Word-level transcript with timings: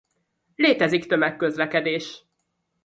Létezik 0.55 1.05
tömegközlekedés. 1.07 2.25